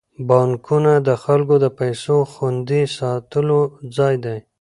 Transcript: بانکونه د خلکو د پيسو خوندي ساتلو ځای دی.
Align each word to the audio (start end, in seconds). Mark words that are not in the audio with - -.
بانکونه 0.27 0.93
د 1.07 1.09
خلکو 1.23 1.55
د 1.63 1.65
پيسو 1.79 2.17
خوندي 2.31 2.81
ساتلو 2.97 3.61
ځای 3.97 4.15
دی. 4.25 4.37